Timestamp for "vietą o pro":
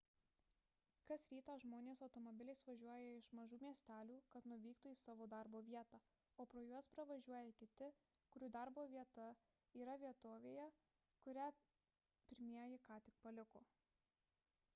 5.67-6.63